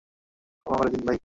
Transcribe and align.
ক্ষমা 0.65 0.77
করে 0.79 0.89
দিন 0.89 1.01
ভাই। 1.07 1.17